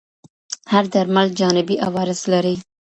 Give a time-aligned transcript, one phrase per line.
[0.71, 2.55] هر درمل جانبي عوارض لري.